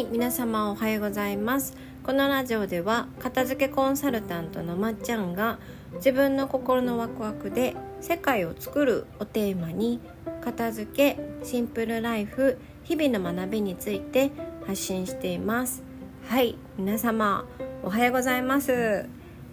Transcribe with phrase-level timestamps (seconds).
[0.00, 1.76] はい皆様おはようございます。
[2.04, 5.58] このラジオでは片付けコンサルタントのまっちゃんが
[5.96, 10.00] 自分の心のワクワクで世界を作るをテーマに
[10.40, 14.30] 片付けシンプルライフ日々の学びについて
[14.66, 15.82] 発信しています。
[16.26, 17.44] はい皆様
[17.82, 19.04] おはようございます、え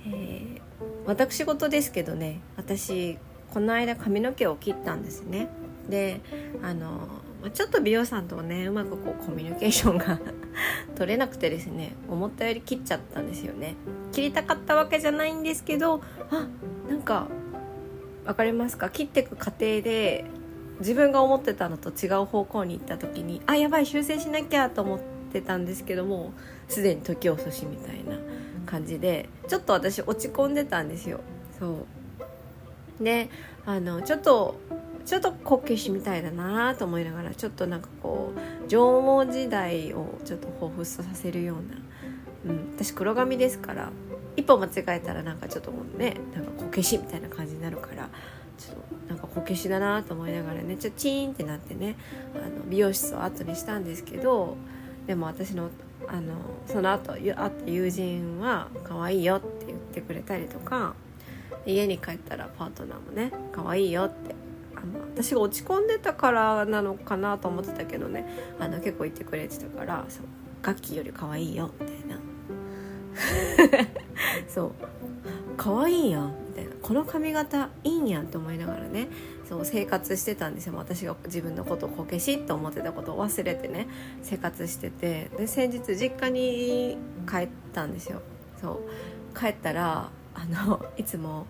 [0.06, 0.62] ー、
[1.06, 3.18] 私事ですけどね私
[3.54, 5.50] この間髪の毛を切ったんですね。
[5.90, 6.22] で
[6.64, 10.20] あのちょっと美容師さんとねうまくこうコミュニケーションが
[10.96, 13.76] 取れなくてですね思ったより切っちゃったんですよね。
[14.12, 16.48] 切りたかったわけじゃないんですけどあ
[16.90, 17.28] なんか
[18.26, 18.90] 分かりますか？
[18.90, 20.26] 切っていく過程で
[20.80, 25.00] 自分が思ってたのと違う方向に行った時にあやばい修正しなきゃと思っ
[25.32, 26.34] てたんですけども
[26.68, 28.18] すでに時遅しみたいな
[28.66, 31.20] 感じでちょっと私落ち込んでたんですよ。
[31.60, 31.86] そ
[33.00, 33.04] う。
[33.04, 33.30] で
[33.66, 34.56] あのちょっと
[35.08, 41.56] ちょっとこけしみたいだなと思いながらちょっとなんかこう縄文時代をちょっと彷彿とさせるよ
[42.46, 43.90] うな、うん、私黒髪ですから
[44.36, 48.10] 一歩間違えたらなんかちょっとねなんかこけしみたいな感じになるから
[48.58, 51.96] ちょっとなんかこけしだなと思いながらねちょっとチーンってなってね
[52.36, 54.58] あの美容室を後にしたんですけど
[55.08, 55.70] でも私の
[56.10, 56.34] あの
[56.68, 60.96] その後会った友人は「可愛いよ」って言ってくれたりとか
[61.66, 64.36] 家に帰ったらパートナーもね「可愛いよ」って
[64.78, 68.26] あの私が落ち込んでたからなのかなと思ってたけどね。
[68.60, 70.26] あの結構言ってくれてたからそう
[70.62, 72.20] ガッキーより可愛いよみたいな。
[74.48, 74.72] そう。
[75.58, 76.72] 可愛いやんみたいな。
[76.82, 79.08] この髪型いいんやんって思いながらね
[79.48, 80.76] そう生活してたんですよ。
[80.78, 83.88] 私が自分のことをこけしって思ってたことを忘れてね
[84.22, 85.32] 生活してて。
[85.38, 86.98] で先日実家に
[87.30, 88.22] 帰ったんですよ。
[88.62, 88.82] そ
[89.34, 89.38] う。
[89.38, 91.48] 帰ったらあのいつも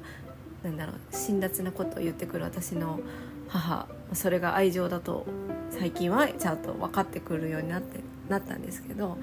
[0.68, 3.00] なんだろう辛辣なことを言ってくる私の
[3.48, 3.88] 母。
[4.14, 5.26] それが愛情だと
[5.70, 9.18] 最近はちゃんと分かってくるようになってなったんですけど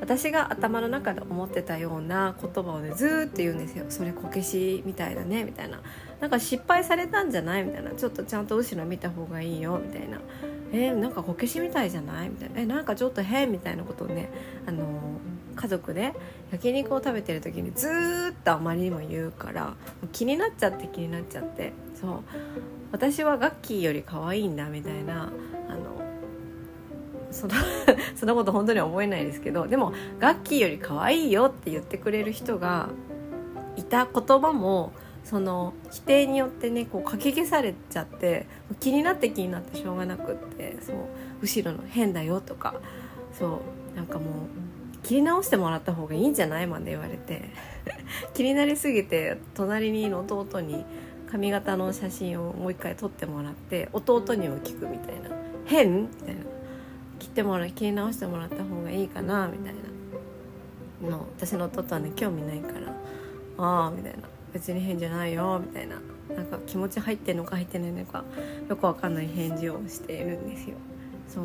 [0.00, 5.80] 私が頭の中で思ってたような言葉をねずっと言うんですよ「それこけしみたいだね」みたいな
[6.20, 10.18] 「なんか失敗されたんじゃない?」みたいな「ちょっとちゃんと後ろ見た方がいいよ」みたいな
[10.72, 14.30] 「えー、なんかこけしみたいじゃない?」みたいな「えなんかちょっと変」みたいなことをね
[15.64, 16.12] 家族で
[16.52, 19.74] 焼肉を食べてる時にずっとあまりにも言うから
[20.12, 21.72] 気になっちゃって気になっちゃって。
[21.98, 22.20] そう。
[22.92, 25.32] 私はガッキーより可愛いんだみたいな
[25.68, 26.00] あの
[27.32, 27.54] その
[28.14, 32.90] そんなこと本当に覚えないですけどでもガッキーより可愛いよって言ってくれる人が
[33.74, 34.92] いた言葉も
[35.24, 38.46] その否定によってねこうかき消されちゃって
[38.78, 40.96] 気になって気になってしょうがなくってそう。
[41.42, 42.74] 後ろの「変だよ」とか
[43.32, 43.96] そう。
[43.96, 44.28] なんかもう
[45.04, 47.42] 切り直してもらった方がいいんじゃないまで言われて。
[48.34, 50.84] 気になりすぎて隣にいる弟に
[51.30, 55.30] 髪型の写真をもう一回撮ってもらって弟にも聞くみたいな
[55.66, 56.40] 「変?」みたいな。
[57.18, 61.08] 切ってもら切り直してもらった方がいいかなみたいな。
[61.08, 62.92] の私の弟はね興味ないから
[63.58, 64.18] 「ああ」みたいな
[64.52, 66.00] 「別に変じゃないよ」みたいな。
[66.34, 68.24] なんか気持ち入ってんのか入ってないのか
[68.68, 70.76] よくわかんない返事をしているんですよ。
[71.28, 71.44] そう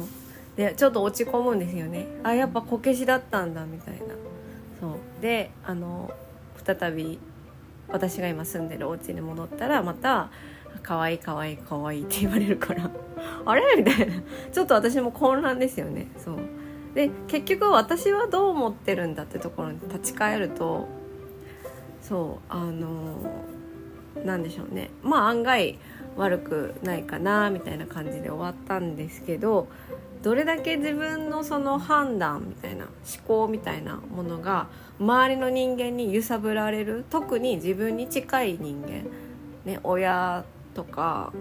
[0.59, 2.05] でちょっと落ち込むんですよね。
[2.21, 3.99] あやっぱこけしだったんだみたいな。
[4.81, 5.21] そう。
[5.21, 6.11] であの
[6.65, 7.17] 再び
[7.87, 10.29] 私が今住んでるお家に戻ったらまた
[10.83, 12.91] 「かわいいかわいいかわいい」って言われるから。
[13.45, 13.61] あれ？
[13.77, 14.21] みたいな。
[14.51, 16.07] ちょっと私も混乱ですよね。
[16.17, 16.35] そう。
[16.93, 20.89] で結局私はどう思ってるんだってところに立ち返ると
[22.01, 23.15] そうあの
[24.25, 24.89] なんでしょうね。
[25.03, 25.79] まあ案外
[26.17, 29.69] 悪くないかなみたいな感じで終わったんですけど
[30.21, 34.67] どれだけ自分のその判断みたいな思考みたいなものが
[34.99, 39.05] 周りの人間に揺さぶられる特に自分に近い人間、
[39.63, 40.43] ね、親
[40.73, 41.31] とか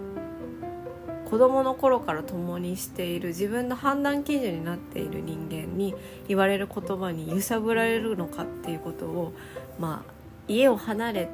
[1.29, 5.93] 子供の頃から共にしている自分の判断基準になっている人間に
[6.27, 9.33] 言われる言葉に揺さぶられるのかっていうことを
[9.77, 10.11] まあ
[10.47, 11.29] 家を離れ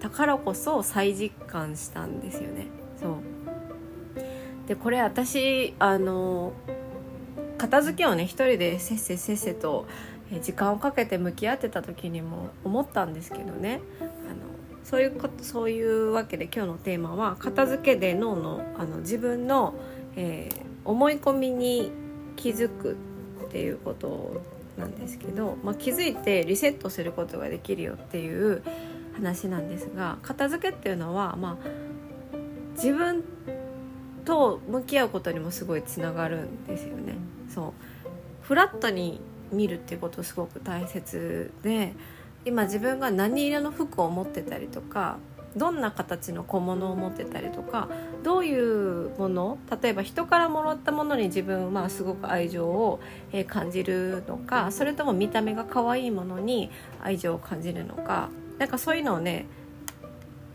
[0.00, 2.66] たからこそ再実感したんですよね。
[3.00, 6.52] そうでこれ私あの
[7.58, 9.86] 片付けをね一人でせっせせっせと
[10.40, 13.80] 時間をかけて向き合ってた時にも思ったんですけどね。
[14.00, 14.10] あの
[14.84, 19.74] そういうことそういうわけで今日のテーマは片付けで脳のあの自分の、
[20.16, 21.92] えー、思い込みに
[22.36, 22.96] 気づく
[23.44, 24.40] っていうこと
[24.78, 28.62] なんですけど、まあ、気づいてリセットすることができるよっていう
[29.14, 31.68] 話なんですが片付けっていうのは、まあ、
[32.74, 33.24] 自分
[34.28, 37.14] と向き合うことにもすごいつながるんですよね。
[37.48, 37.72] そう
[38.42, 41.94] フラットに見るっていうことすごく大切で
[42.44, 45.16] 今自分が何色の服を持ってたりとか
[45.56, 47.88] どんな形の小物を持ってたりとか
[48.22, 53.00] どういうもの例えば人からもらったものに自分はすごく愛情を
[53.46, 56.70] 感じるのかそれとも見た目が可愛いものに
[57.02, 58.28] 愛情を感じるのか
[58.58, 59.46] なんかそういうのをね、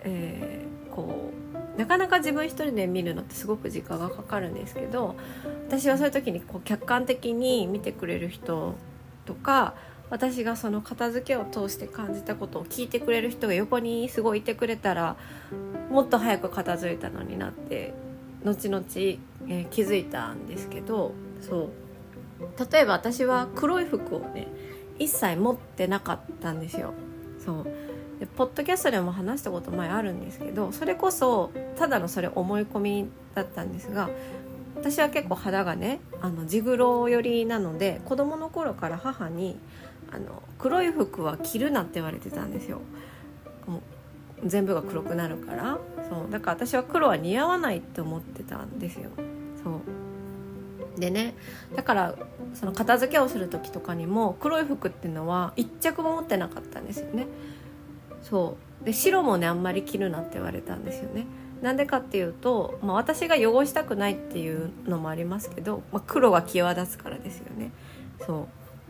[0.03, 1.42] えー、こう
[1.77, 5.15] なかなか自分一人で見るのってすごく時間がかかるんですけど
[5.67, 8.75] 私はそういう時にこう客観的に見てくれる人
[9.25, 9.73] とか
[10.09, 15.15] 私がその片付けを通して感じたことを聞いてくれる人が横にすごいいてくれたら
[15.89, 17.93] もっと早く片付いたのになって
[18.43, 21.69] 後々、えー、気づいたんですけどそう
[22.71, 24.47] 例えば私は黒い服をね
[24.99, 26.93] 一切持ってなかったんですよ。
[27.43, 27.67] そう
[28.23, 34.09] でポッドキャストでも話したこと前あるんですけどそれこそただのそれ思い込みだったんですが
[34.77, 39.57] 私は結構肌がねあの地黒寄りなので子供の頃から母に
[40.09, 42.79] あの黒い服は着るなって言われてたんですよ。
[44.45, 45.79] 全部が黒くなるから。
[46.09, 46.31] そう。
[46.31, 49.09] だから私は黒は似合わないって思ってたんですよ。
[49.63, 49.69] そ
[50.97, 50.99] う。
[50.99, 51.33] でね
[51.75, 52.15] だから
[52.53, 57.25] その片付けをする時とかにも黒い服っていうのは一着も持ってなかったんですよね。
[58.23, 58.85] そう。
[58.85, 61.25] で白もねあんまり着るなって言われたんですよね。
[61.61, 67.71] なんでかっていうと、まあ、私が汚したくないっていうのもありますけど、まあ、黒が際立つからですよね。
[68.25, 68.47] そ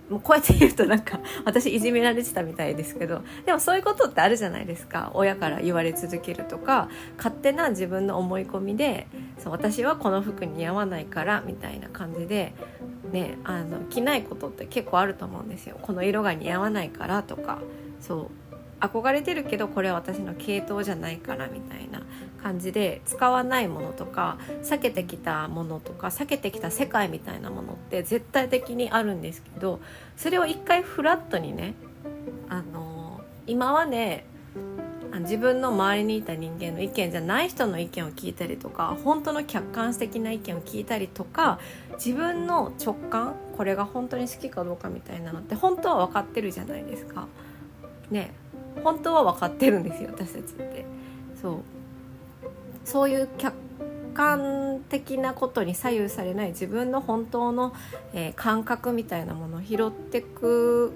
[0.09, 0.13] う。
[0.13, 5.11] もうこうやって言うとなんか 私いじめられてたみたいですけどでもそういうことってあるじゃないですか。
[5.13, 9.07] 親から言われ続けるとか勝手な自分の思い込みで
[9.37, 12.53] そう私はこの服似合わないからみたいな感じで、
[13.11, 15.77] ね、あの着ないことって結構あると思うんですよ。
[15.81, 17.59] この色が似合わないからとか。
[17.99, 18.42] そう。
[18.79, 22.01] 憧れてるけどこれは私の系統じゃないからみたいな
[22.41, 29.79] 感じで使わないものとか避けてきたものとか避けてきた世界みたいなものって絶対的にあるんですけど
[30.17, 31.75] それを一回フラットにね
[32.49, 34.25] あの今はね
[35.19, 41.59] 自分の周りにいた人間の意見じゃない人の意見を聞いたりとか本当の客観的な意見を聞いたりとか
[41.93, 47.27] 自分の直感これが本当に好きかどうかみたいなのって本当は分かってるじゃないですか。
[48.09, 48.33] ね
[48.83, 50.85] 本当は分かってるんですよ私たちって。
[51.41, 51.55] そう。
[52.85, 53.53] そういう客
[54.13, 57.73] 観的なことに左右されない自分の本当の、
[58.13, 60.93] えー、感覚みたいなものを拾ってく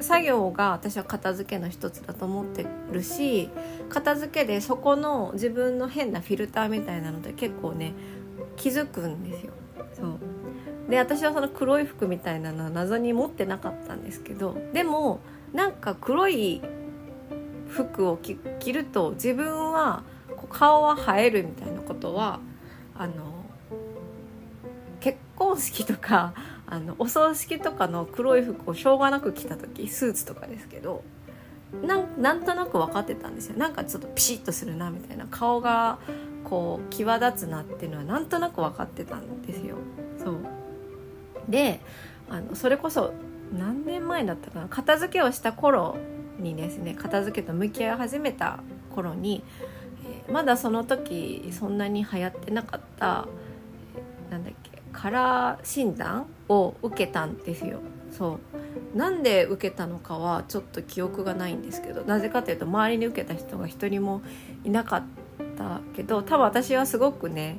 [0.00, 3.48] 作業が私は片付けの一つだと思ってるし
[3.88, 7.94] 片付けでそこの自分の変なフィルターみたいなので結構ね
[8.56, 9.52] 気づくんですよ。
[9.94, 10.18] そう。
[10.90, 15.20] で私はその黒い服みたいなのは謎に持ってなかったんですけどでも
[15.52, 16.62] なんか黒い
[17.68, 20.02] 服を着ると自分は
[20.50, 22.40] 顔は映えるみたいなことは
[22.96, 23.44] あの
[25.00, 26.34] 結婚式とか
[26.66, 31.02] あのお葬式とかの黒い服をしょうがなく着た時スーツとかですけど
[31.82, 33.58] なんとなく分かってたんですよ。
[33.58, 35.98] なんかちょっとピシッとするなみたいな顔が
[36.44, 39.76] こう際立つなっていうのはなんとなく分かってたんですよ。
[40.18, 40.36] そう。
[41.46, 41.80] で
[42.30, 43.12] あのそれこそ
[43.52, 44.68] 何年前だったかな。
[44.68, 45.96] 片付けをした頃
[46.38, 48.60] にですね片付けと向き合い始めた
[48.94, 49.42] 頃に、
[50.26, 53.26] えー、まだその時そんなに流行ってなかった、
[54.28, 57.80] え、なんだっけカラー診断を受けたんですよ。
[58.10, 58.38] そ
[58.94, 58.96] う。
[58.96, 64.22] なんで受けたのかはちょっと記憶がないんですけどなぜかというと周りに受けた人が一人も
[64.64, 65.02] いなかっ
[65.56, 67.58] たけど多分私はすごくね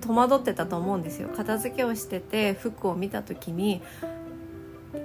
[0.00, 1.28] 戸惑ってたと思うんですよ。
[1.28, 3.82] 片付けをしてて服を見た時に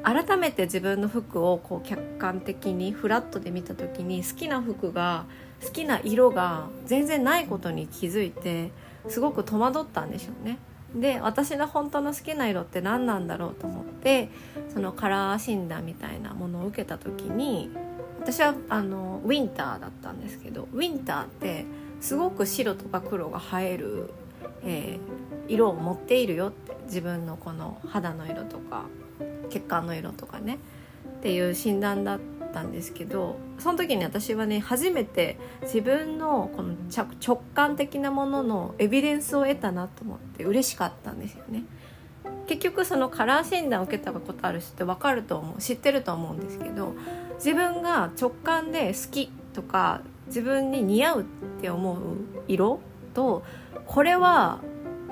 [0.04, 5.26] 改めて自分の服をこう客観的にフラットで見た時に好きな服が
[5.64, 8.72] 好きな色が全然ないことに気づいて
[9.08, 10.58] すごく戸惑ったんでしょうね。
[10.96, 14.30] で私の本当の好きな色って何なんだろうと思って
[14.74, 17.70] そのカラー診断みたいなものを受けた時に
[18.20, 21.66] 私はあのウィンターだったんですけどウィンターって
[22.02, 24.10] すごく白とか黒が映える、
[24.64, 28.86] えー、色を持っているよって自分のこの肌の色とか
[29.50, 30.60] 血管の色とかね
[31.20, 32.20] っていう診断だっ
[32.54, 41.64] たんですけどその時に私はね初めて自分のこの直感的なもののエビデンスを得たなと思って嬉しかったんですよね。
[42.48, 46.96] 結局そのカラー診断を受けたことある人って分かると思う知ってると思うんですけど
[47.36, 51.26] 自分が直感で好きとか自分に似合うっ
[51.62, 51.98] て思う
[52.48, 53.44] 色と
[53.86, 54.60] これは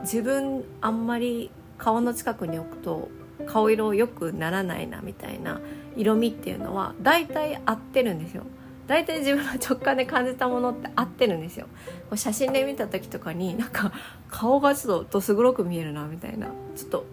[0.01, 3.10] 自分あんまり顔の近くに置くと
[3.46, 5.60] 顔色良くならないなみたいな
[5.96, 8.44] 色味っていうのは大体合ってるんですよ。
[8.88, 11.68] 大体自分の直感で感じたものって合ってるんですよ。
[12.16, 13.92] 写真で見た時とかになんか
[14.30, 16.48] 顔がちょっとどす黒く見えるなみたいな。
[16.75, 17.06] ちょっと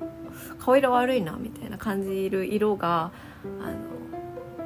[0.58, 3.10] 顔色悪いなみたいな感じる色が
[3.60, 3.74] あの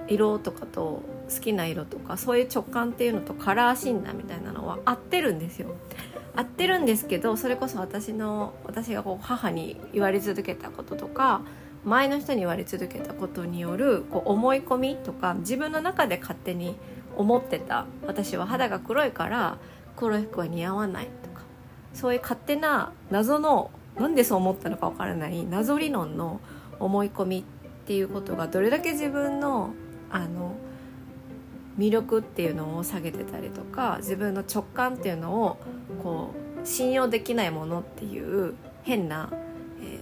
[0.06, 5.68] 色とかと好きな色とかそういう直感っていうのとカラー診断みたいなのは合ってるんですよ。
[6.34, 11.40] 合ってるんですけどそれこそ私の私がこう母に言われ続けたこととか
[11.84, 16.76] 前の人に言われ続けたことによるこう思い込みとか自分の中で勝手に
[17.16, 19.58] 思ってた私は肌が黒いから
[19.96, 21.42] 黒い服は似合わないとか
[21.92, 26.40] そういう勝手な謎のなんでそう思ったのかわからない謎理論の
[26.78, 27.42] 思い込みっ
[27.86, 29.70] ていうことがどれだけ自分の
[30.10, 30.56] あの
[31.78, 35.58] 魅力っていうのを下げてたりとか自分の直感っていうのを
[36.02, 39.30] こう信用できないものっていう変な、
[39.80, 40.00] え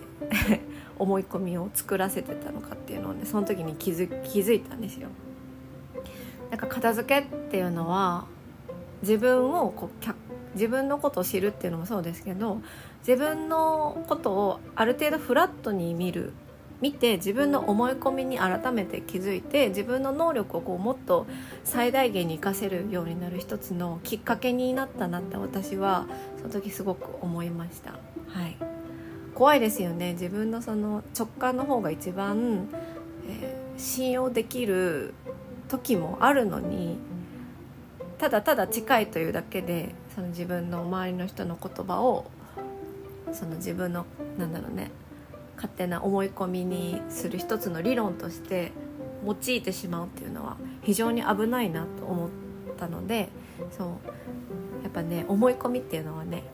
[0.53, 0.61] ー
[0.99, 5.09] 思い込みを作らせてたのかっていうのをねその時に気づ気づいたんですよ。
[6.51, 8.25] なんか片付けっていうのは
[9.03, 10.15] 自分をこう
[10.55, 12.61] 自分のことを知るっていうのもそうですけど
[13.07, 16.33] 自分のことをある程度フラットに見る
[16.81, 21.27] 見て自分の思い込みに改めて気づいて自分の能力をこうもっと
[21.65, 26.07] 最大限に活かせるようになる一つのきっかけになったなって私は
[26.39, 27.93] その時すごく思いました。
[28.29, 28.57] はい
[29.37, 32.69] 怖いですよね自分のその直感の方が一番、
[33.29, 35.13] えー、信用できる
[35.69, 36.97] 時もあるのに
[38.17, 42.31] ただただ近いというだけでその自分の周りの人の言葉を
[43.33, 44.07] その自分の
[44.39, 44.91] なんだろうね
[45.57, 48.73] 勝手な思い込みにする一つの理論として
[49.25, 52.31] 用いてしまうっていうのは非常に危ないなと思っ
[52.79, 53.29] たので
[53.77, 53.89] そう
[54.83, 56.45] やっぱね思い込みっていうのはね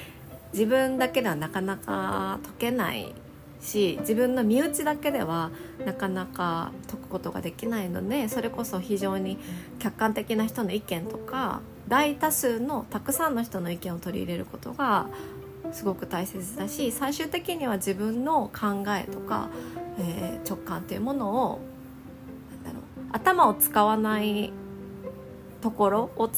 [0.52, 3.14] 自分だけではなかなか解けない
[3.60, 5.50] し自分の身内だけでは
[5.84, 9.38] なかなか解くことができないのでそれこそ非常に
[9.78, 15.06] 客観的な人の意見とか大多数のたくさんの人の意見を取り入れることが
[15.72, 19.48] すごく大切だし最終的には自分の考えとか、
[19.98, 21.60] えー、直感というものを
[23.12, 24.52] 頭を使わない
[25.60, 26.30] ところを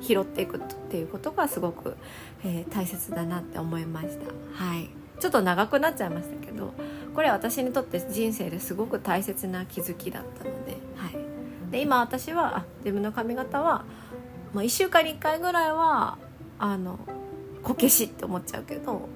[0.00, 1.96] 拾っていくっていうことがすごく、
[2.44, 4.64] えー、大切だなって思いました。
[4.64, 4.90] はい。
[5.20, 6.74] ちょっと長くなっちゃいましたけど
[7.14, 13.84] これは私にとって人生ですごく大切な気づきだったので,、はい、で今私は自分の髪型は、
[14.52, 16.18] まあ、1週間に1回ぐらいは
[16.58, 16.98] あの
[17.64, 19.08] こけしって思っちゃうけど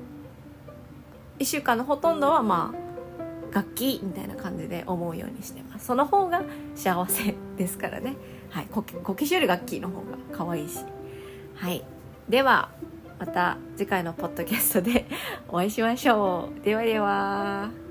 [1.39, 5.87] 1週間のほとんどはまあ楽器みたいな感じで思うようにしてます。
[5.87, 6.43] その方が
[6.75, 8.17] 幸せですからね。
[8.51, 10.85] はい、こけこけしより楽器の方が可愛いし。
[11.55, 11.85] はい。
[12.29, 12.71] では
[13.19, 15.07] また次回のポッドキャストで
[15.49, 16.65] お会いしましょう。
[16.65, 17.88] ではでは。